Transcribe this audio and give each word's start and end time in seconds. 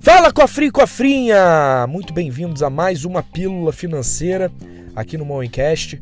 Fala 0.00 0.32
cofrinho 0.32 0.68
e 0.68 0.72
cofrinha! 0.72 1.86
Muito 1.88 2.12
bem-vindos 2.12 2.62
a 2.62 2.68
mais 2.70 3.04
uma 3.04 3.22
pílula 3.22 3.72
financeira 3.72 4.52
aqui 4.94 5.16
no 5.16 5.24
Moencast. 5.24 6.00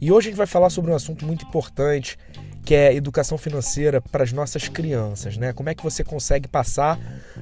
E 0.00 0.12
hoje 0.12 0.28
a 0.28 0.30
gente 0.30 0.38
vai 0.38 0.46
falar 0.46 0.70
sobre 0.70 0.90
um 0.90 0.94
assunto 0.94 1.26
muito 1.26 1.44
importante, 1.44 2.18
que 2.64 2.74
é 2.74 2.94
educação 2.94 3.36
financeira 3.36 4.00
para 4.00 4.22
as 4.22 4.32
nossas 4.32 4.68
crianças, 4.68 5.36
né? 5.36 5.52
Como 5.52 5.68
é 5.68 5.74
que 5.74 5.82
você 5.82 6.04
consegue 6.04 6.46
passar 6.46 6.98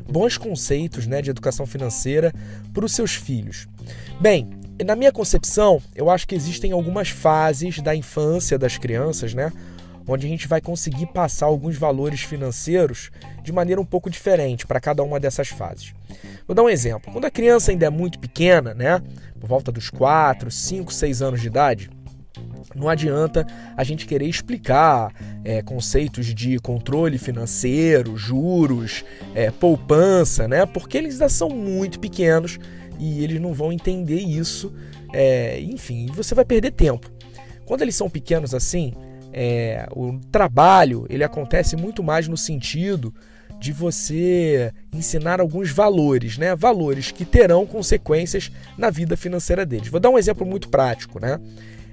bons 0.09 0.39
conceitos, 0.39 1.07
né, 1.07 1.21
de 1.21 1.31
educação 1.31 1.67
financeira 1.67 2.33
para 2.73 2.85
os 2.85 2.93
seus 2.93 3.15
filhos? 3.15 3.67
Bem, 4.21 4.49
na 4.85 4.95
minha 4.95 5.11
concepção, 5.11 5.83
eu 5.95 6.09
acho 6.11 6.27
que 6.29 6.35
existem 6.35 6.73
algumas 6.73 7.09
fases 7.09 7.81
da 7.81 7.95
infância 7.95 8.59
das 8.59 8.79
crianças, 8.79 9.35
né? 9.35 9.53
Onde 10.07 10.27
a 10.27 10.29
gente 10.29 10.47
vai 10.47 10.61
conseguir 10.61 11.07
passar 11.07 11.47
alguns 11.47 11.77
valores 11.77 12.21
financeiros 12.23 13.11
de 13.43 13.53
maneira 13.53 13.81
um 13.81 13.85
pouco 13.85 14.09
diferente 14.09 14.67
para 14.67 14.81
cada 14.81 15.03
uma 15.03 15.19
dessas 15.19 15.49
fases. 15.49 15.93
Vou 16.47 16.55
dar 16.55 16.63
um 16.63 16.69
exemplo. 16.69 17.13
Quando 17.13 17.25
a 17.25 17.31
criança 17.31 17.71
ainda 17.71 17.87
é 17.87 17.91
muito 17.91 18.19
pequena, 18.19 18.75
né, 18.75 19.03
por 19.39 19.49
volta 19.49 19.73
dos 19.73 19.91
4, 19.91 20.51
5, 20.51 20.93
6 20.93 21.23
anos 21.23 21.41
de 21.41 21.49
idade, 21.49 21.91
não 22.75 22.89
adianta 22.89 23.47
a 23.77 23.83
gente 23.83 24.07
querer 24.07 24.27
explicar 24.27 25.13
é, 25.45 25.63
conceitos 25.63 26.35
de 26.35 26.59
controle 26.59 27.17
financeiro, 27.17 28.17
juros, 28.17 29.05
é, 29.35 29.51
poupança, 29.51 30.47
né? 30.47 30.67
Porque 30.67 30.99
eles 30.99 31.15
ainda 31.15 31.29
são 31.29 31.49
muito 31.49 31.99
pequenos 31.99 32.59
e 32.99 33.25
eles 33.25 33.41
não 33.41 33.55
vão 33.55 33.73
entender 33.73 34.21
isso. 34.21 34.75
É, 35.13 35.59
enfim, 35.61 36.07
você 36.07 36.35
vai 36.35 36.45
perder 36.45 36.73
tempo. 36.73 37.11
Quando 37.65 37.83
eles 37.83 37.97
são 37.97 38.11
pequenos 38.11 38.55
assim, 38.55 38.93
é, 39.39 39.87
o 39.95 40.19
trabalho 40.33 41.07
ele 41.11 41.23
acontece 41.23 41.77
muito 41.77 42.03
mais 42.03 42.27
no 42.27 42.39
sentido 42.39 43.15
de 43.61 43.71
você 43.71 44.73
ensinar 44.95 45.41
alguns 45.41 45.71
valores, 45.71 46.39
né? 46.39 46.57
Valores 46.57 47.11
que 47.11 47.25
terão 47.25 47.67
consequências 47.67 48.51
na 48.79 48.89
vida 48.89 49.15
financeira 49.15 49.67
deles. 49.67 49.89
Vou 49.89 50.01
dar 50.01 50.09
um 50.09 50.17
exemplo 50.17 50.47
muito 50.47 50.71
prático, 50.71 51.21
né? 51.21 51.39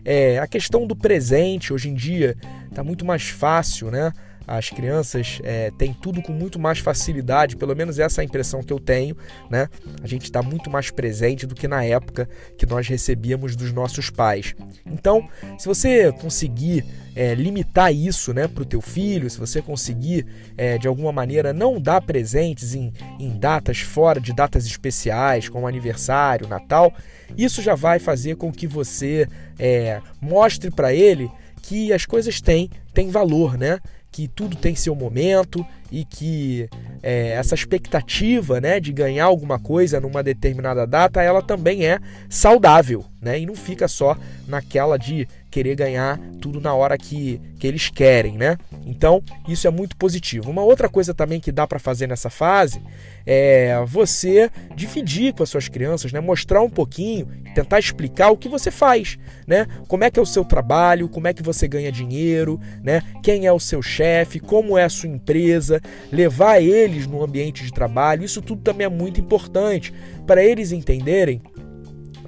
É, 0.06 0.40
a 0.40 0.48
questão 0.48 0.88
do 0.88 0.96
presente 0.96 1.74
hoje 1.74 1.90
em 1.90 1.94
dia 1.94 2.38
está 2.70 2.82
muito 2.82 3.04
mais 3.04 3.24
fácil, 3.24 3.92
né? 3.92 4.14
As 4.48 4.70
crianças 4.70 5.40
é, 5.44 5.72
têm 5.78 5.94
tudo 5.94 6.22
com 6.22 6.32
muito 6.32 6.60
mais 6.60 6.80
facilidade, 6.80 7.56
pelo 7.56 7.76
menos 7.76 8.00
essa 8.00 8.22
é 8.22 8.24
a 8.24 8.26
impressão 8.26 8.62
que 8.62 8.74
eu 8.74 8.80
tenho, 8.80 9.16
né? 9.50 9.70
A 10.02 10.08
gente 10.08 10.24
está 10.24 10.42
muito 10.42 10.70
mais 10.70 10.92
presente 10.92 11.46
do 11.46 11.56
que 11.56 11.68
na 11.68 11.84
época 11.84 12.28
que 12.58 12.66
nós 12.66 12.88
recebíamos 12.88 13.56
dos 13.56 13.72
nossos 13.72 14.10
pais. 14.10 14.56
Então, 14.86 15.28
se 15.58 15.68
você 15.68 16.12
conseguir 16.12 16.86
é, 17.16 17.34
limitar 17.36 17.94
isso 17.94 18.34
né, 18.34 18.48
para 18.48 18.64
o 18.64 18.66
teu 18.66 18.82
filho, 18.82 19.30
se 19.30 19.40
você 19.40 19.62
conseguir 19.62 20.26
é, 20.58 20.78
de 20.78 20.88
alguma 20.88 21.12
maneira 21.12 21.54
não 21.54 21.80
dar 21.80 22.02
presentes 22.02 22.74
em, 22.74 22.92
em 23.20 23.38
datas 23.38 23.80
fora 23.80 24.20
de 24.20 24.34
datas 24.34 24.66
especiais, 24.66 25.48
como 25.48 25.68
aniversário, 25.68 26.48
Natal, 26.48 26.94
isso 27.38 27.62
já 27.62 27.76
vai 27.76 28.00
fazer 28.00 28.36
com 28.36 28.52
que 28.52 28.68
você 28.68 29.28
é, 29.58 30.02
mostre 30.22 30.72
para 30.72 30.94
ele 30.94 31.30
que 31.62 31.94
as 31.94 32.06
coisas 32.06 32.42
têm, 32.42 32.70
têm 32.94 33.10
valor, 33.10 33.58
né? 33.58 33.80
Que 34.14 34.28
tudo 34.28 34.56
tem 34.56 34.76
seu 34.76 34.94
momento 34.94 35.66
e 35.92 36.06
que 36.06 36.70
é, 37.02 37.30
essa 37.30 37.56
expectativa 37.56 38.62
né, 38.62 38.80
de 38.80 38.94
ganhar 38.94 39.26
alguma 39.26 39.58
coisa 39.58 40.00
numa 40.00 40.22
determinada 40.22 40.86
data, 40.86 41.24
ela 41.24 41.42
também 41.42 41.84
é 41.84 42.00
saudável, 42.30 43.04
né? 43.20 43.40
E 43.40 43.46
não 43.46 43.56
fica 43.56 43.88
só 43.88 44.16
naquela 44.48 44.98
de 44.98 45.28
querer 45.50 45.76
ganhar 45.76 46.20
tudo 46.40 46.62
na 46.62 46.76
hora 46.76 46.96
que, 46.96 47.42
que 47.58 47.66
eles 47.66 47.90
querem, 47.90 48.38
né? 48.38 48.56
Então, 48.86 49.24
isso 49.48 49.68
é 49.68 49.72
muito 49.72 49.96
positivo. 49.96 50.50
Uma 50.50 50.64
outra 50.64 50.90
coisa 50.90 51.14
também 51.14 51.40
que 51.40 51.52
dá 51.52 51.66
para 51.66 51.80
fazer 51.80 52.08
nessa 52.08 52.30
fase 52.30 52.82
é 53.26 53.84
você 53.86 54.50
dividir 54.76 55.34
com 55.34 55.44
as 55.44 55.50
suas 55.50 55.68
crianças, 55.68 56.12
né? 56.12 56.20
Mostrar 56.20 56.62
um 56.62 56.70
pouquinho, 56.70 57.28
tentar 57.56 57.80
explicar 57.80 58.30
o 58.30 58.38
que 58.38 58.50
você 58.50 58.70
faz, 58.70 59.18
né? 59.48 59.66
Como 59.88 60.04
é 60.04 60.12
que 60.12 60.20
é 60.20 60.22
o 60.22 60.26
seu 60.26 60.44
trabalho, 60.44 61.08
como 61.08 61.28
é 61.28 61.34
que 61.34 61.44
você 61.44 61.68
ganha 61.68 61.92
dinheiro, 61.92 62.60
né? 62.84 63.02
Quem 63.22 63.46
é 63.46 63.54
o 63.54 63.60
seu 63.60 63.82
chefe, 63.82 64.40
como 64.40 64.78
é 64.78 64.84
a 64.84 64.90
sua 64.90 65.10
empresa, 65.10 65.82
levar 66.12 66.62
eles 66.62 67.08
no 67.08 67.24
ambiente 67.24 67.64
de 67.64 67.72
trabalho. 67.72 68.24
Isso 68.24 68.42
tudo 68.42 68.62
também 68.62 68.86
é 68.86 68.90
muito 68.90 69.20
importante 69.20 69.94
para 70.28 70.44
eles 70.44 70.72
entenderem 70.72 71.42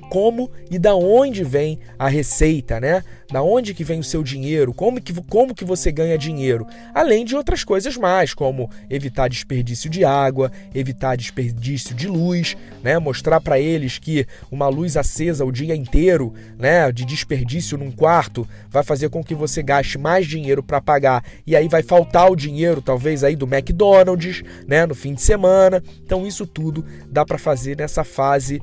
como 0.09 0.49
e 0.69 0.79
da 0.79 0.95
onde 0.95 1.43
vem 1.43 1.79
a 1.97 2.07
receita, 2.07 2.79
né? 2.79 3.03
Da 3.31 3.41
onde 3.41 3.73
que 3.73 3.83
vem 3.83 3.99
o 3.99 4.03
seu 4.03 4.21
dinheiro, 4.21 4.73
como 4.73 5.01
que, 5.01 5.13
como 5.23 5.55
que 5.55 5.65
você 5.65 5.91
ganha 5.91 6.17
dinheiro, 6.17 6.67
além 6.93 7.25
de 7.25 7.35
outras 7.35 7.63
coisas 7.63 7.97
mais, 7.97 8.33
como 8.33 8.69
evitar 8.89 9.27
desperdício 9.27 9.89
de 9.89 10.05
água, 10.05 10.51
evitar 10.73 11.17
desperdício 11.17 11.95
de 11.95 12.07
luz, 12.07 12.55
né? 12.83 12.99
Mostrar 12.99 13.41
para 13.41 13.59
eles 13.59 13.97
que 13.97 14.27
uma 14.51 14.67
luz 14.67 14.95
acesa 14.95 15.43
o 15.43 15.51
dia 15.51 15.75
inteiro, 15.75 16.33
né, 16.57 16.91
de 16.91 17.05
desperdício 17.05 17.77
num 17.77 17.91
quarto, 17.91 18.47
vai 18.69 18.83
fazer 18.83 19.09
com 19.09 19.23
que 19.23 19.33
você 19.33 19.63
gaste 19.63 19.97
mais 19.97 20.27
dinheiro 20.27 20.61
para 20.61 20.79
pagar 20.81 21.23
e 21.45 21.55
aí 21.55 21.67
vai 21.67 21.81
faltar 21.81 22.31
o 22.31 22.35
dinheiro 22.35 22.81
talvez 22.81 23.23
aí 23.23 23.35
do 23.35 23.45
McDonald's, 23.45 24.43
né, 24.67 24.85
no 24.85 24.93
fim 24.93 25.13
de 25.13 25.21
semana. 25.21 25.81
Então 26.03 26.25
isso 26.25 26.45
tudo 26.45 26.85
dá 27.09 27.25
para 27.25 27.37
fazer 27.37 27.77
nessa 27.77 28.03
fase 28.03 28.61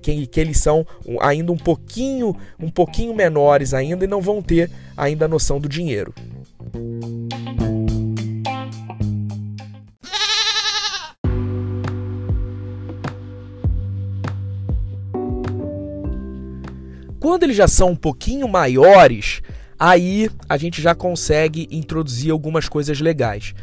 que, 0.00 0.26
que 0.26 0.40
eles 0.40 0.58
são 0.58 0.81
ainda 1.20 1.52
um 1.52 1.56
pouquinho, 1.56 2.36
um 2.58 2.70
pouquinho 2.70 3.14
menores 3.14 3.74
ainda 3.74 4.04
e 4.04 4.08
não 4.08 4.20
vão 4.20 4.42
ter 4.42 4.70
ainda 4.96 5.24
a 5.24 5.28
noção 5.28 5.60
do 5.60 5.68
dinheiro. 5.68 6.14
Quando 17.22 17.44
eles 17.44 17.56
já 17.56 17.68
são 17.68 17.90
um 17.90 17.96
pouquinho 17.96 18.48
maiores, 18.48 19.42
aí 19.78 20.28
a 20.48 20.56
gente 20.56 20.82
já 20.82 20.92
consegue 20.92 21.68
introduzir 21.70 22.32
algumas 22.32 22.68
coisas 22.68 23.00
legais. 23.00 23.54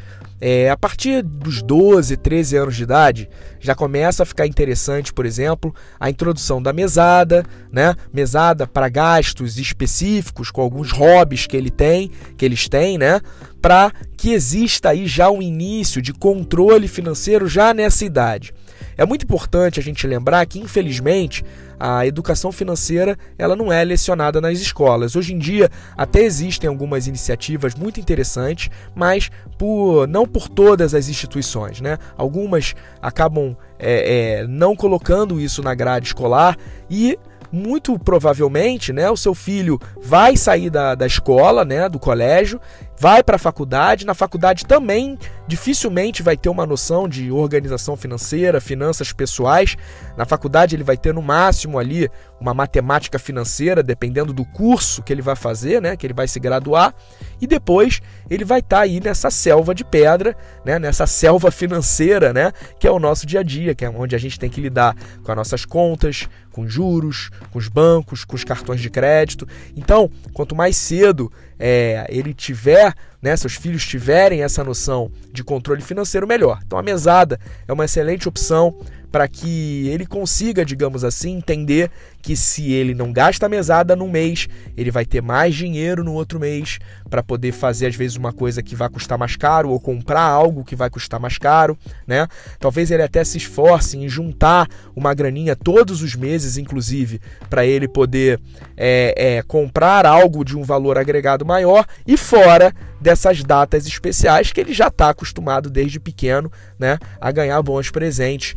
É, 0.42 0.70
a 0.70 0.78
partir 0.78 1.22
dos 1.22 1.62
12, 1.62 2.16
13 2.16 2.56
anos 2.56 2.76
de 2.76 2.84
idade, 2.84 3.30
já 3.60 3.76
começa 3.76 4.24
a 4.24 4.26
ficar 4.26 4.48
interessante, 4.48 5.12
por 5.12 5.26
exemplo, 5.26 5.76
a 6.00 6.10
introdução 6.10 6.62
da 6.62 6.72
mesada, 6.72 7.44
né? 7.72 7.94
Mesada 8.14 8.66
para 8.66 8.88
gastos 8.88 9.58
específicos, 9.58 10.50
com 10.50 10.62
alguns 10.62 10.92
hobbies 10.92 11.46
que 11.46 11.58
ele 11.58 11.70
tem, 11.70 12.10
que 12.38 12.46
eles 12.46 12.70
têm, 12.70 12.98
né? 12.98 13.20
Para 13.62 13.92
que 14.16 14.32
exista 14.32 14.90
aí 14.90 15.08
já 15.08 15.30
um 15.30 15.42
início 15.42 16.02
de 16.02 16.14
controle 16.14 16.88
financeiro 16.88 17.48
já 17.48 17.74
nessa 17.74 18.06
idade. 18.06 18.54
É 18.98 19.06
muito 19.06 19.24
importante 19.24 19.80
a 19.80 19.84
gente 19.84 20.08
lembrar 20.08 20.46
que, 20.46 20.60
infelizmente, 20.60 21.44
a 21.80 22.06
educação 22.06 22.52
financeira 22.52 23.18
ela 23.38 23.56
não 23.56 23.72
é 23.72 23.84
lecionada 23.84 24.42
nas 24.42 24.60
escolas. 24.60 25.16
Hoje 25.16 25.34
em 25.34 25.38
dia 25.38 25.70
até 25.96 26.22
existem 26.22 26.68
algumas 26.68 27.08
iniciativas 27.08 27.74
muito 27.76 28.00
interessantes, 28.00 28.70
mas 28.94 29.30
por, 29.58 30.08
não 30.08 30.28
por 30.28 30.50
todas 30.50 30.94
as 30.94 31.08
instituições. 31.08 31.80
Né? 31.82 31.98
Algumas 32.18 32.76
acabam 33.02 33.56
é, 33.78 34.42
é, 34.42 34.48
não 34.48 34.76
colocando 34.76 35.40
isso 35.40 35.64
na 35.64 35.74
grade 35.74 36.08
escolar 36.08 36.58
e 36.90 37.18
muito 37.52 37.98
provavelmente, 37.98 38.94
né, 38.94 39.10
o 39.10 39.18
seu 39.18 39.34
filho 39.34 39.80
vai 40.02 40.38
sair 40.38 40.70
da, 40.70 40.96
da 40.96 41.06
escola, 41.06 41.66
né, 41.66 41.90
do 41.90 42.00
colégio, 42.00 42.62
vai 42.98 43.24
para 43.24 43.38
a 43.38 43.40
faculdade. 43.40 44.06
Na 44.06 44.14
faculdade 44.14 44.66
também 44.66 45.18
dificilmente 45.48 46.22
vai 46.22 46.38
ter 46.38 46.50
uma 46.50 46.66
noção 46.66 47.08
de 47.08 47.32
organização 47.32 47.96
financeira, 47.96 48.62
finanças 48.62 49.12
pessoais. 49.12 49.76
Na 50.18 50.26
faculdade 50.26 50.76
ele 50.76 50.84
vai 50.84 50.98
ter 50.98 51.14
no 51.14 51.22
máximo 51.22 51.69
ali 51.78 52.10
uma 52.40 52.54
matemática 52.54 53.20
financeira, 53.20 53.84
dependendo 53.84 54.32
do 54.32 54.46
curso 54.46 55.04
que 55.04 55.12
ele 55.12 55.22
vai 55.22 55.36
fazer, 55.36 55.82
né, 55.82 55.96
que 55.96 56.06
ele 56.08 56.14
vai 56.14 56.28
se 56.28 56.40
graduar. 56.40 56.96
E 57.42 57.46
depois 57.46 58.02
ele 58.30 58.46
vai 58.46 58.60
estar 58.60 58.78
tá 58.78 58.84
aí 58.84 59.00
nessa 59.00 59.30
selva 59.30 59.76
de 59.76 59.84
pedra, 59.84 60.36
né, 60.66 60.80
nessa 60.80 61.06
selva 61.06 61.52
financeira, 61.52 62.32
né, 62.34 62.52
que 62.80 62.88
é 62.88 62.92
o 62.92 63.00
nosso 63.00 63.26
dia 63.26 63.42
a 63.42 63.44
dia, 63.44 63.76
que 63.76 63.84
é 63.84 63.90
onde 63.90 64.16
a 64.16 64.20
gente 64.20 64.40
tem 64.40 64.50
que 64.50 64.62
lidar 64.62 64.96
com 65.24 65.32
as 65.32 65.38
nossas 65.38 65.66
contas, 65.66 66.28
com 66.52 66.68
juros, 66.68 67.30
com 67.52 67.60
os 67.60 67.68
bancos, 67.68 68.26
com 68.26 68.36
os 68.36 68.44
cartões 68.44 68.82
de 68.82 68.90
crédito. 68.90 69.48
Então, 69.76 70.10
quanto 70.34 70.56
mais 70.56 70.76
cedo 70.78 71.32
é, 71.60 72.08
ele 72.10 72.34
tiver, 72.34 72.94
né, 73.22 73.36
seus 73.36 73.56
filhos 73.56 73.86
tiverem 73.86 74.42
essa 74.42 74.64
noção 74.64 75.12
de 75.32 75.44
controle 75.44 75.82
financeiro, 75.82 76.26
melhor. 76.26 76.60
Então 76.66 76.80
a 76.80 76.84
mesada 76.84 77.40
é 77.68 77.74
uma 77.74 77.86
excelente 77.86 78.28
opção 78.28 78.76
para 79.12 79.28
que 79.28 79.88
ele 79.88 80.06
consiga, 80.06 80.64
digamos 80.64 81.04
assim, 81.04 81.38
entender 81.38 81.90
que 82.22 82.36
se 82.36 82.72
ele 82.72 82.94
não 82.94 83.12
gasta 83.12 83.46
a 83.46 83.50
mesada 83.50 83.96
num 83.96 84.10
mês, 84.10 84.48
ele 84.76 84.92
vai 84.92 85.06
ter 85.06 85.22
mais 85.22 85.56
dinheiro 85.56 86.04
no 86.04 86.14
outro 86.14 86.40
mês 86.40 86.80
para 87.10 87.24
poder 87.24 87.52
fazer 87.52 87.88
às 87.88 87.96
vezes 87.96 88.18
uma 88.18 88.32
coisa 88.32 88.62
que 88.62 88.76
vai 88.76 88.90
custar 88.90 89.18
mais 89.18 89.36
caro 89.36 89.70
ou 89.70 89.80
comprar 89.80 90.22
algo 90.22 90.64
que 90.64 90.76
vai 90.76 90.90
custar 90.90 91.20
mais 91.20 91.38
caro, 91.38 91.78
né? 92.06 92.28
Talvez 92.60 92.92
ele 92.92 93.02
até 93.02 93.24
se 93.24 93.38
esforce 93.38 93.98
em 93.98 94.08
juntar 94.08 94.68
uma 94.96 95.14
graninha 95.14 95.56
todos 95.56 96.02
os 96.02 96.14
meses, 96.14 96.58
inclusive, 96.58 97.20
para 97.50 97.66
ele 97.66 97.88
poder 97.88 98.40
é, 98.78 99.38
é, 99.38 99.42
comprar 99.42 100.06
algo 100.06 100.44
de 100.44 100.58
um 100.58 100.64
valor 100.64 100.98
agregado 100.98 101.46
maior 101.50 101.84
e 102.06 102.16
fora 102.16 102.72
dessas 103.02 103.44
datas 103.44 103.88
especiais 103.88 104.52
que 104.52 104.62
ele 104.62 104.72
já 104.72 104.88
está 104.88 105.10
acostumado 105.10 105.68
desde 105.68 106.00
pequeno 106.00 106.52
né, 106.78 107.00
a 107.20 107.32
ganhar 107.32 107.60
bons 107.64 107.90
presentes, 107.90 108.56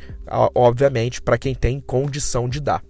obviamente, 0.54 1.22
para 1.22 1.38
quem 1.38 1.54
tem 1.54 1.80
condição 1.80 2.46
de 2.46 2.60
dar. 2.60 2.82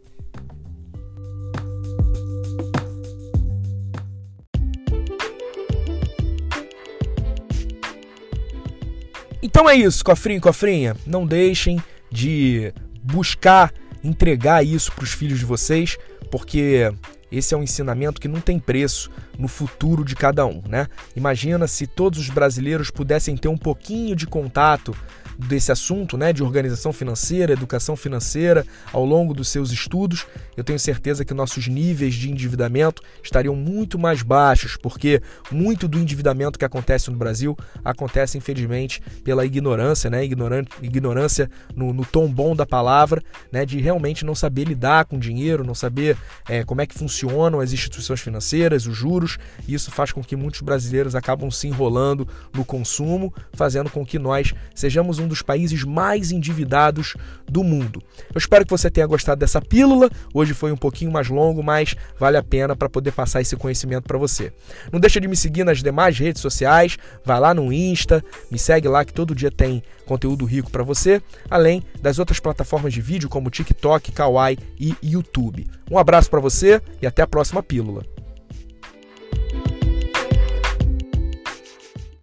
Então 9.41 9.71
é 9.71 9.77
isso, 9.77 10.05
cofrinho 10.05 10.41
cofrinha. 10.41 10.97
Não 11.07 11.25
deixem 11.25 11.81
de 12.11 12.73
buscar 13.03 13.73
entregar 14.03 14.65
isso 14.65 14.91
para 14.93 15.05
os 15.05 15.13
filhos 15.13 15.39
de 15.39 15.45
vocês, 15.45 15.97
porque 16.31 16.93
esse 17.33 17.55
é 17.55 17.57
um 17.57 17.63
ensinamento 17.63 18.21
que 18.21 18.29
não 18.29 18.41
tem 18.41 18.59
preço 18.59 19.11
no 19.39 19.49
futuro 19.49 20.05
de 20.05 20.15
cada 20.15 20.45
um, 20.45 20.63
né? 20.69 20.87
Imagina 21.17 21.67
se 21.67 21.87
todos 21.87 22.19
os 22.19 22.29
brasileiros 22.29 22.91
pudessem 22.91 23.37
ter 23.37 23.49
um 23.49 23.57
pouquinho 23.57 24.15
de 24.15 24.27
contato 24.27 24.95
desse 25.39 25.73
assunto, 25.73 26.17
né, 26.17 26.33
de 26.33 26.43
organização 26.43 26.93
financeira, 26.93 27.53
educação 27.53 27.97
financeira, 27.97 28.67
ao 28.93 29.05
longo 29.05 29.35
dos 29.35 29.49
seus 29.49 29.71
estudos, 29.71 30.27
eu 30.57 30.65
tenho 30.65 30.79
certeza 30.79 31.25
que 31.25 31.35
nossos 31.35 31.69
níveis 31.69 32.15
de 32.15 32.31
endividamento 32.31 33.03
estariam 33.23 33.55
muito 33.55 33.99
mais 33.99 34.23
baixos, 34.23 34.77
porque 34.77 35.23
muito 35.51 35.89
do 35.89 35.99
endividamento 35.99 36.59
que 36.59 36.65
acontece 36.65 37.11
no 37.11 37.17
Brasil 37.17 37.57
acontece, 37.85 38.37
infelizmente, 38.39 39.03
pela 39.25 39.45
ignorância, 39.45 40.11
né, 40.11 40.25
ignorância 40.25 41.51
no, 41.75 41.93
no 41.93 42.05
tom 42.05 42.29
bom 42.29 42.55
da 42.55 42.67
palavra, 42.67 43.23
né, 43.51 43.65
de 43.65 43.81
realmente 43.81 44.25
não 44.25 44.35
saber 44.35 44.65
lidar 44.65 45.05
com 45.05 45.19
dinheiro, 45.19 45.65
não 45.65 45.75
saber 45.75 46.17
é, 46.49 46.65
como 46.65 46.81
é 46.81 46.87
que 46.87 46.95
funcionam 46.95 47.61
as 47.61 47.73
instituições 47.73 48.21
financeiras, 48.21 48.87
os 48.87 48.97
juros, 48.97 49.39
e 49.67 49.75
isso 49.75 49.91
faz 49.91 50.13
com 50.13 50.23
que 50.23 50.37
muitos 50.37 50.61
brasileiros 50.61 51.15
acabam 51.15 51.51
se 51.51 51.67
enrolando 51.67 52.27
no 52.53 52.65
consumo, 52.65 53.33
fazendo 53.53 53.91
com 53.91 54.05
que 54.05 54.19
nós 54.19 54.55
sejamos 54.75 55.19
um 55.23 55.29
dos 55.29 55.43
países 55.43 55.85
mais 55.85 56.31
endividados 56.31 57.15
do 57.49 57.63
mundo. 57.63 58.03
Eu 58.35 58.39
espero 58.39 58.65
que 58.65 58.71
você 58.71 58.91
tenha 58.91 59.07
gostado 59.07 59.39
dessa 59.39 59.61
pílula. 59.61 60.11
Hoje 60.33 60.55
foi 60.55 60.73
um 60.73 60.77
pouquinho 60.77 61.11
mais 61.11 61.29
longo, 61.29 61.63
mas 61.63 61.95
vale 62.19 62.37
a 62.37 62.43
pena 62.43 62.75
para 62.75 62.89
poder 62.89 63.13
passar 63.13 63.41
esse 63.41 63.57
conhecimento 63.57 64.05
para 64.05 64.19
você. 64.19 64.53
Não 64.91 65.01
deixa 65.01 65.21
de 65.21 65.29
me 65.29 65.37
seguir 65.37 65.65
nas 65.65 65.83
demais 65.83 66.19
redes 66.19 66.41
sociais, 66.41 66.97
vai 67.25 67.39
lá 67.39 67.55
no 67.55 67.73
Insta, 67.73 68.25
me 68.51 68.59
segue 68.59 68.89
lá 68.89 69.05
que 69.05 69.13
todo 69.13 69.35
dia 69.35 69.51
tem 69.51 69.83
conteúdo 70.07 70.45
rico 70.45 70.71
para 70.71 70.83
você, 70.83 71.23
além 71.49 71.83
das 72.01 72.19
outras 72.19 72.41
plataformas 72.41 72.93
de 72.93 73.01
vídeo 73.01 73.29
como 73.29 73.51
TikTok, 73.51 74.13
Kawaii 74.13 74.59
e 74.79 74.97
YouTube. 75.03 75.67
Um 75.91 75.99
abraço 75.99 76.31
para 76.31 76.41
você 76.41 76.81
e 77.01 77.07
até 77.07 77.23
a 77.23 77.27
próxima 77.27 77.63
pílula. 77.63 78.03